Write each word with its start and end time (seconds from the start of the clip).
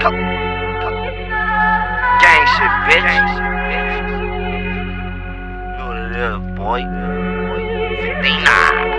Come, 0.00 0.14
come. 0.80 0.94
Gang 2.20 2.44
shit, 2.54 2.72
bitch. 2.86 3.30
You 5.76 5.86
little 6.12 6.38
boy. 6.54 6.80
59. 7.98 8.46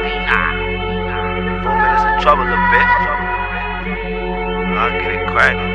59. 0.04 1.64
Four 1.64 1.76
minutes 1.80 2.04
of 2.04 2.12
trouble, 2.22 2.44
a 2.44 2.60
bit. 2.72 2.90
I'll 4.78 4.92
get 5.02 5.12
it 5.16 5.24
cracked. 5.30 5.69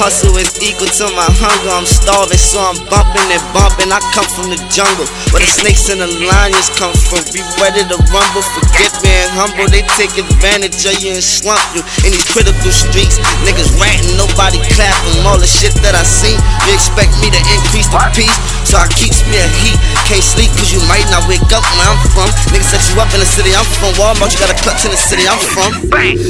Hustle 0.00 0.36
is 0.40 0.48
equal 0.64 0.88
to 0.88 1.06
my 1.12 1.28
hunger. 1.28 1.72
I'm 1.72 1.84
starving, 1.84 2.40
so 2.40 2.56
I'm 2.60 2.76
bumping 2.88 3.28
and 3.32 3.44
bumping. 3.52 3.92
I 3.92 4.00
come 4.12 4.26
from 4.32 4.48
the 4.48 4.60
jungle 4.72 5.04
where 5.30 5.44
the 5.44 5.48
snakes 5.48 5.92
and 5.92 6.00
the 6.00 6.08
lions 6.24 6.72
come 6.76 6.92
from. 6.92 7.20
Be 7.32 7.44
ready 7.60 7.84
to 7.84 7.96
rumble, 8.08 8.44
forget 8.56 8.92
being 9.00 9.30
humble. 9.32 9.68
They 9.72 9.84
take 9.96 10.16
advantage 10.20 10.80
of 10.84 10.96
you 11.00 11.16
and 11.16 11.24
slump 11.24 11.60
you 11.72 11.84
in 12.04 12.12
these 12.12 12.26
critical 12.28 12.72
streets. 12.72 13.16
Niggas 13.44 13.72
ranting, 13.80 14.16
nobody 14.20 14.60
clapping. 14.76 15.24
All 15.24 15.40
the 15.40 15.48
shit 15.48 15.72
that 15.84 15.96
I 15.96 16.04
see, 16.04 16.36
you 16.64 16.72
expect 16.72 17.12
me 17.24 17.32
to 17.32 17.40
increase 17.52 17.79
the 17.90 18.00
peace. 18.14 18.38
So 18.66 18.78
I 18.78 18.86
keeps 18.94 19.26
me 19.26 19.34
a 19.34 19.48
heat. 19.62 19.78
Can't 20.06 20.22
sleep 20.22 20.50
cause 20.54 20.70
you 20.70 20.78
might 20.86 21.06
not 21.10 21.26
wake 21.26 21.42
up 21.50 21.64
where 21.74 21.90
I'm 21.90 21.98
from. 22.14 22.30
Niggas 22.54 22.70
set 22.70 22.82
you 22.86 23.02
up 23.02 23.10
in 23.10 23.18
the 23.18 23.26
city 23.26 23.50
I'm 23.50 23.66
from. 23.66 23.94
Walmart, 23.98 24.30
you 24.30 24.38
got 24.38 24.50
a 24.50 24.58
clutch 24.62 24.86
in 24.86 24.94
the 24.94 25.00
city 25.00 25.26
I'm 25.26 25.42
from. 25.42 25.70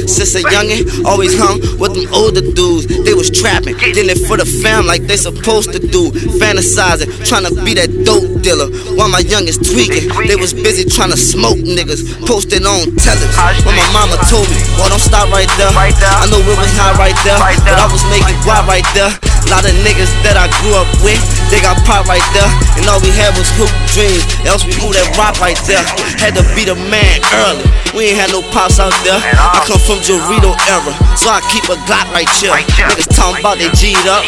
Since 0.09 0.33
a 0.35 0.41
youngin', 0.41 1.05
always 1.05 1.37
hung 1.37 1.61
with 1.77 1.93
them 1.93 2.09
older 2.13 2.41
dudes. 2.41 2.89
They 3.05 3.13
was 3.13 3.29
trapping, 3.29 3.77
did 3.77 4.09
it 4.09 4.25
for 4.25 4.37
the 4.37 4.45
fam 4.45 4.89
like 4.89 5.05
they 5.05 5.17
supposed 5.17 5.73
to 5.73 5.79
do. 5.79 6.09
Fantasizing, 6.41 7.09
trying 7.25 7.45
to 7.45 7.53
be 7.61 7.77
that 7.77 7.89
dope 8.05 8.41
dealer. 8.41 8.69
While 8.97 9.09
my 9.09 9.21
youngest 9.21 9.61
tweaking, 9.61 10.09
they 10.25 10.35
was 10.35 10.53
busy 10.53 10.85
trying 10.89 11.11
to 11.11 11.17
smoke 11.17 11.61
niggas. 11.61 12.25
Posted 12.25 12.65
on 12.65 12.95
tellers. 12.97 13.33
When 13.65 13.75
my 13.77 13.85
mama 13.93 14.17
told 14.25 14.49
me, 14.49 14.57
boy, 14.81 14.89
don't 14.89 15.01
stop 15.01 15.29
right 15.29 15.49
there. 15.61 15.69
I 15.69 16.25
know 16.33 16.41
it 16.41 16.57
was 16.57 16.73
not 16.73 16.97
right 16.97 17.15
there, 17.21 17.37
but 17.37 17.77
I 17.77 17.85
was 17.85 18.01
making 18.09 18.33
guap 18.41 18.65
right 18.65 18.85
there. 18.97 19.13
Lot 19.49 19.65
of 19.65 19.73
niggas 19.85 20.09
that 20.25 20.37
I 20.37 20.47
grew 20.61 20.73
up 20.77 20.87
with, 21.01 21.19
they 21.49 21.59
got 21.61 21.77
pop 21.85 22.07
right 22.07 22.23
there. 22.31 22.47
And 22.77 22.87
all 22.89 23.01
we 23.01 23.11
had 23.13 23.35
was 23.37 23.49
hoop 23.57 23.69
dreams. 23.93 24.23
Else 24.47 24.63
we 24.65 24.73
moved 24.79 24.97
that 24.97 25.11
rock 25.17 25.37
right 25.41 25.59
there. 25.67 25.81
Had 26.17 26.37
to 26.39 26.43
be 26.55 26.65
the 26.65 26.77
man 26.89 27.19
early. 27.45 27.65
We 27.93 28.13
ain't 28.13 28.21
had 28.21 28.31
no 28.31 28.41
pops 28.53 28.79
out 28.79 28.95
there. 29.03 29.19
I 29.19 29.61
come 29.67 29.81
from 29.81 29.99
Dorito 30.01 30.55
era, 30.71 30.93
so 31.19 31.29
I 31.29 31.43
keep 31.51 31.67
a 31.67 31.75
Glock 31.83 32.07
right 32.15 32.29
here. 32.39 32.55
Niggas 32.55 33.11
talking 33.11 33.43
about 33.43 33.59
they 33.59 33.69
G'd 33.75 34.07
up. 34.07 34.23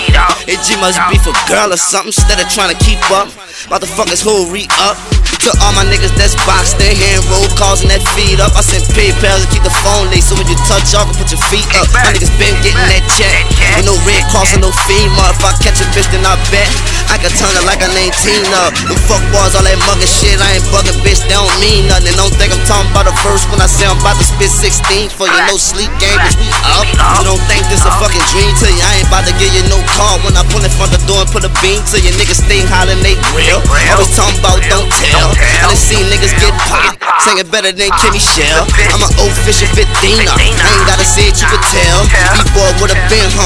They 0.45 0.60
G 0.60 0.76
must 0.82 1.00
be 1.08 1.17
for 1.22 1.34
girl 1.48 1.72
or 1.72 1.80
something. 1.80 2.12
Instead 2.12 2.44
of 2.44 2.50
trying 2.52 2.76
to 2.76 2.80
keep 2.84 3.00
up, 3.10 3.32
Motherfuckers 3.72 4.22
fuck 4.26 4.52
re 4.52 4.67
up. 4.84 4.98
To 5.44 5.52
all 5.59 5.75
my 5.75 5.83
niggas 5.83 6.16
that's 6.16 6.39
boxed 6.47 6.80
here 6.80 6.95
and 6.95 7.23
roll 7.27 7.44
calls 7.59 7.83
and 7.83 7.91
that 7.91 7.99
feed 8.16 8.39
up. 8.39 8.55
I 8.55 8.63
send 8.63 8.88
PayPal 8.95 9.44
to 9.44 9.47
keep 9.52 9.59
the 9.59 9.75
phone 9.83 10.08
late 10.08 10.23
so 10.23 10.39
when 10.39 10.47
you 10.47 10.55
touch 10.63 10.95
off, 10.95 11.11
can 11.11 11.19
put 11.19 11.36
your 11.36 11.44
feet 11.52 11.67
up. 11.75 11.91
My 11.91 12.16
niggas 12.16 12.31
been 12.39 12.55
getting 12.63 12.80
that 12.80 13.03
check. 13.19 13.44
With 13.75 13.83
no 13.83 13.99
red 14.08 14.23
cross 14.31 14.55
and 14.55 14.64
no 14.64 14.71
FEMA. 14.88 15.36
If 15.36 15.44
I 15.44 15.52
catch 15.59 15.83
a 15.83 15.88
bitch, 15.91 16.08
then 16.16 16.23
I 16.23 16.39
bet 16.47 16.71
I 17.11 17.19
can 17.19 17.27
turn 17.36 17.52
her 17.59 17.66
like 17.67 17.83
a 17.83 17.91
19 17.91 18.08
up. 18.55 18.71
Them 18.88 18.95
fuck 19.03 19.19
boys, 19.36 19.52
all 19.52 19.67
that 19.67 19.75
mugging 19.83 20.08
shit. 20.08 20.39
I 20.39 20.64
ain't 20.64 20.67
bugging, 20.71 20.95
bitch. 21.03 21.19
They 21.27 21.36
don't 21.36 21.52
mean 21.59 21.91
nothing. 21.91 22.16
Don't 22.16 22.31
think 22.39 22.55
I'm 22.55 22.64
talking 22.64 22.88
about 22.95 23.11
a 23.11 23.16
verse 23.19 23.44
when 23.52 23.59
I 23.59 23.67
say 23.67 23.83
I'm 23.83 23.99
about 23.99 24.16
to 24.16 24.23
spit 24.23 24.47
16 24.47 25.11
for 25.11 25.27
you. 25.27 25.39
No 25.52 25.59
sleep 25.59 25.91
game, 25.99 26.23
bitch. 26.23 26.39
We 26.39 26.47
up. 26.71 26.88
You 26.88 27.36
don't 27.36 27.44
think 27.52 27.67
this 27.67 27.83
a 27.83 27.91
fucking 27.99 28.23
dream 28.31 28.47
to 28.64 28.71
you? 28.71 28.80
I 28.80 29.03
ain't 29.03 29.11
about 29.11 29.27
to 29.27 29.36
give 29.36 29.52
you 29.52 29.67
no 29.67 29.83
call 29.99 30.23
when 30.23 30.39
I 30.39 30.47
pull 30.47 30.64
in 30.64 30.71
front 30.71 30.95
the 30.95 31.03
door 31.03 31.27
and 31.27 31.27
put 31.27 31.44
a 31.44 31.52
beam 31.59 31.83
to 31.91 31.99
you. 31.99 32.16
Niggas 32.16 32.47
stay 32.47 32.64
hollering, 32.64 33.03
they 33.03 33.19
real. 33.36 33.59
Always 33.91 34.08
talking 34.16 34.39
about 34.39 34.64
don't 34.71 34.88
tell. 34.88 35.33
I 35.36 35.67
done 35.67 35.76
seen 35.76 36.08
niggas 36.08 36.34
get 36.39 36.53
popped, 36.64 37.03
singing 37.26 37.50
better 37.52 37.72
than 37.72 37.89
Kimmy 38.00 38.22
Shell. 38.22 38.64
I'm 38.94 39.03
an 39.03 39.12
old 39.20 39.36
fish 39.44 39.60
15 39.66 39.76
uh. 39.76 40.32
I 40.32 40.48
ain't 40.48 40.88
gotta 40.88 41.04
say 41.04 41.27
it, 41.27 41.36
you 41.42 41.48
could 41.52 41.64
tell. 41.67 42.08
B-boy 42.39 42.70
would've 42.80 43.04
been 43.11 43.30
home. 43.36 43.42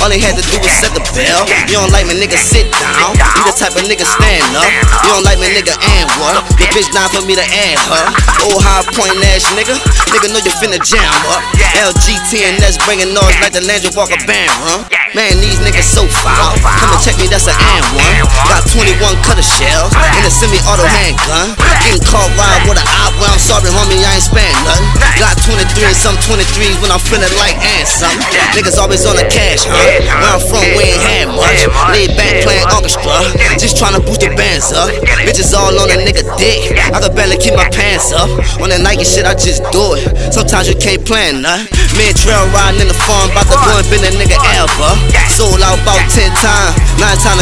All 0.00 0.08
they 0.08 0.16
had 0.16 0.32
to 0.32 0.44
do 0.48 0.56
was 0.64 0.72
set 0.80 0.96
the 0.96 1.04
bell. 1.12 1.44
You 1.68 1.76
don't 1.76 1.92
like 1.92 2.08
me, 2.08 2.16
nigga, 2.16 2.40
sit 2.40 2.64
down. 2.80 3.12
You 3.36 3.42
the 3.44 3.52
type 3.52 3.76
of 3.76 3.84
nigga 3.84 4.08
stand 4.08 4.48
up. 4.56 4.64
You 5.04 5.12
don't 5.12 5.24
like 5.28 5.36
me, 5.36 5.52
nigga, 5.52 5.76
and 5.76 6.08
what? 6.16 6.40
Your 6.56 6.72
bitch 6.72 6.88
down 6.88 7.12
for 7.12 7.20
me 7.28 7.36
to 7.36 7.44
add 7.44 7.76
her. 7.84 8.04
Old 8.48 8.64
high 8.64 8.80
point 8.96 9.12
ass 9.28 9.44
nigga. 9.52 9.76
Nigga 10.08 10.32
know 10.32 10.40
you 10.40 10.52
finna 10.56 10.80
jam 10.80 11.04
up. 11.28 11.44
LGT 11.76 12.48
and 12.48 12.56
that's 12.64 12.80
bringing 12.88 13.12
noise 13.12 13.36
like 13.44 13.52
the 13.52 13.60
Landry 13.60 13.92
Walker 13.92 14.16
band, 14.24 14.48
huh? 14.64 14.88
Man, 15.12 15.36
these 15.42 15.58
niggas 15.60 15.90
so 15.90 16.06
foul. 16.06 16.54
Come 16.62 16.94
and 16.94 17.02
check 17.02 17.18
me, 17.18 17.26
that's 17.26 17.50
an 17.50 17.58
and 17.58 17.84
one. 17.92 18.14
Got 18.46 18.64
21 18.72 18.96
cutter 19.26 19.44
shells 19.44 19.90
and 19.92 20.22
a 20.24 20.30
semi-auto 20.30 20.86
handgun. 20.86 21.52
Getting 21.82 22.00
caught 22.08 22.30
wild 22.38 22.62
with 22.70 22.78
an 22.78 22.86
eye. 22.86 23.10
Well, 23.18 23.26
I'm 23.26 23.42
sorry, 23.42 23.68
homie, 23.74 24.00
I 24.06 24.16
ain't 24.16 24.24
spend 24.24 24.54
nothing. 24.62 24.86
Got 25.18 25.34
23 25.44 25.66
and 25.90 25.98
some 25.98 26.16
23s 26.24 26.78
when 26.78 26.94
I'm 26.94 27.02
feeling 27.02 27.34
like 27.42 27.58
and 27.58 27.84
something. 27.84 28.22
Niggas 28.54 28.78
always 28.78 29.02
on 29.02 29.18
the 29.18 29.26
cash, 29.26 29.66
huh? 29.66 29.89
Where 29.90 30.30
I'm 30.30 30.38
from, 30.38 30.62
we 30.78 30.86
ain't 30.86 31.02
had 31.02 31.26
much. 31.34 31.66
Laid 31.90 32.14
back 32.14 32.46
playing 32.46 32.66
orchestra. 32.70 33.26
Just 33.58 33.76
tryna 33.76 34.04
boost 34.04 34.22
the 34.22 34.30
bands 34.36 34.70
up. 34.70 34.90
Bitches 35.26 35.50
all 35.54 35.74
on 35.74 35.90
a 35.90 35.98
nigga 35.98 36.22
dick. 36.38 36.76
I 36.94 37.00
could 37.00 37.14
barely 37.16 37.38
keep 37.38 37.54
my 37.54 37.66
pants 37.70 38.12
up. 38.12 38.30
On 38.62 38.70
that 38.70 38.82
Nike 38.82 39.02
shit, 39.02 39.26
I 39.26 39.34
just 39.34 39.64
do 39.74 39.98
it. 39.98 40.06
Sometimes 40.32 40.68
you 40.68 40.76
can't 40.76 41.02
plan 41.02 41.42
nothing. 41.42 41.66
Me 41.98 42.06
and 42.10 42.16
Trail 42.16 42.46
riding 42.54 42.82
in 42.82 42.88
the 42.88 42.98
farm, 43.08 43.29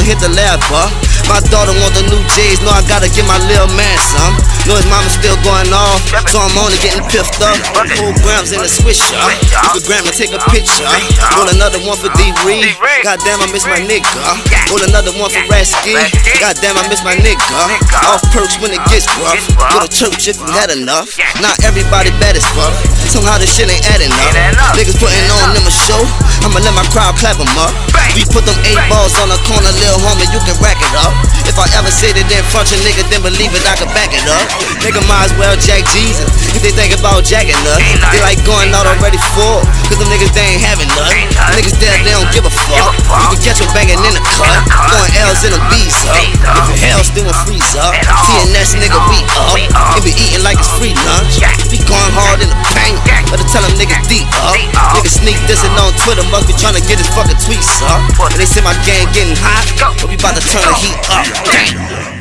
hit 0.05 0.19
the 0.21 0.31
lever. 0.31 0.87
My 1.29 1.45
daughter 1.53 1.77
want 1.85 1.93
the 1.93 2.09
new 2.09 2.23
J's, 2.33 2.65
know 2.65 2.73
I 2.73 2.81
gotta 2.89 3.13
get 3.13 3.29
my 3.29 3.37
little 3.53 3.69
man 3.77 3.97
some. 4.01 4.33
Know 4.65 4.81
his 4.81 4.89
mama 4.89 5.09
still 5.13 5.37
going 5.45 5.69
off, 5.77 6.01
so 6.33 6.41
I'm 6.41 6.57
only 6.57 6.81
getting 6.81 7.05
piffed 7.13 7.37
up. 7.45 7.57
Four 8.01 8.17
grams 8.25 8.53
in 8.57 8.65
the 8.65 8.71
swisher, 8.71 9.13
you 9.13 9.69
could 9.77 9.85
grab 9.85 10.09
and 10.09 10.17
take 10.17 10.33
a 10.33 10.41
picture. 10.49 10.89
Roll 11.37 11.49
another 11.53 11.81
one 11.85 12.01
for 12.01 12.09
D 12.17 12.33
Reed, 12.49 12.73
goddamn 13.05 13.45
I 13.45 13.49
miss 13.53 13.69
my 13.69 13.77
nigga. 13.77 14.09
Roll 14.73 14.81
another 14.89 15.13
one 15.21 15.29
for 15.29 15.45
Rasky, 15.53 15.97
goddamn 16.41 16.81
I 16.81 16.89
miss 16.89 17.05
my 17.05 17.17
nigga. 17.17 17.77
Off 18.09 18.25
perks 18.33 18.57
when 18.65 18.73
it 18.73 18.81
gets 18.89 19.05
rough, 19.21 19.41
go 19.73 19.85
to 19.85 19.89
church 19.93 20.33
if 20.33 20.41
you 20.41 20.49
had 20.57 20.73
enough. 20.73 21.13
Not 21.45 21.61
everybody 21.65 22.09
bad 22.17 22.41
as 22.41 22.45
fuck, 22.57 22.73
somehow 23.13 23.37
this 23.37 23.53
shit 23.53 23.69
ain't 23.69 23.85
adding 23.93 24.13
up. 24.17 24.33
Niggas 24.77 24.97
putting 24.97 25.29
on 25.45 25.53
them 25.53 25.69
a 25.69 25.73
show, 25.73 26.01
I'ma 26.41 26.61
let 26.65 26.73
my 26.73 26.89
crowd 26.89 27.21
clap 27.21 27.37
them 27.37 27.53
up. 27.61 27.73
We 28.17 28.25
put 28.25 28.49
them 28.49 28.57
eight 28.65 28.81
balls 28.89 29.13
on 29.21 29.29
the 29.29 29.41
corner, 29.45 29.73
little 29.89 30.05
homie, 30.05 30.29
you 30.29 30.41
can 30.45 30.57
rack 30.61 30.77
it 30.77 30.93
up. 31.01 31.17
If 31.49 31.57
I 31.57 31.65
ever 31.81 31.89
say 31.89 32.13
it 32.13 32.21
in 32.21 32.45
front 32.53 32.69
of 32.69 32.79
nigga, 32.85 33.09
then 33.09 33.25
believe 33.25 33.57
it, 33.57 33.65
I 33.65 33.73
can 33.73 33.89
back 33.97 34.13
it 34.13 34.21
up. 34.29 34.45
Nigga 34.85 35.01
might 35.09 35.33
as 35.33 35.35
well 35.41 35.57
jack 35.57 35.81
Jesus. 35.97 36.29
If 36.53 36.61
they 36.61 36.73
think 36.77 36.93
about 36.93 37.25
jacking 37.25 37.57
us, 37.65 37.81
they 38.13 38.21
like 38.21 38.37
going 38.45 38.69
out 38.77 38.85
already 38.85 39.17
full. 39.33 39.65
Cause 39.89 39.97
them 39.97 40.13
niggas, 40.13 40.37
they 40.37 40.45
ain't 40.45 40.61
having 40.61 40.93
nothing. 40.93 41.25
Niggas 41.57 41.81
dead, 41.81 42.05
they 42.05 42.13
don't 42.13 42.29
give 42.37 42.45
a 42.45 42.53
fuck. 42.53 42.93
You 43.33 43.41
can 43.41 43.41
catch 43.49 43.59
them 43.65 43.71
banging 43.73 44.01
in 44.05 44.13
the 44.13 44.23
cut. 44.37 44.61
Throwing 44.93 45.13
L's 45.25 45.41
in 45.49 45.57
the 45.57 45.63
B's 45.73 45.97
up. 46.05 46.21
If 46.69 46.85
hell 46.85 47.01
still 47.01 47.25
will 47.25 47.39
freeze 47.49 47.73
up. 47.81 47.97
TNS 48.29 48.77
nigga, 48.77 49.01
we 49.09 49.25
up. 49.41 49.57
It 49.97 50.05
be 50.05 50.13
eating 50.21 50.45
like 50.45 50.61
it's 50.61 50.69
free 50.77 50.93
lunch. 51.09 51.41
Be 51.73 51.81
going 51.89 52.13
hard 52.13 52.45
in 52.45 52.53
the 52.53 52.59
paint. 52.77 53.01
Better 53.33 53.47
tell 53.49 53.65
them 53.65 53.73
niggas 53.81 54.05
deep 54.05 54.29
up. 54.45 54.53
Niggas 54.99 55.23
sneak 55.23 55.39
and 55.39 55.79
on 55.79 55.95
Twitter, 56.03 56.27
must 56.33 56.49
be 56.49 56.55
trying 56.55 56.75
to 56.75 56.83
get 56.83 56.99
his 56.99 57.07
fucking 57.15 57.39
tweets 57.47 57.71
up. 57.87 58.03
And 58.19 58.35
they 58.35 58.45
say 58.45 58.61
my 58.63 58.75
gang 58.83 59.07
getting 59.15 59.37
hot, 59.39 59.71
but 60.03 60.09
we 60.11 60.17
about 60.17 60.35
to 60.35 60.43
turn 60.43 60.63
the 60.67 60.75
heat 60.75 60.99
up. 61.07 61.23
Gang. 61.47 62.18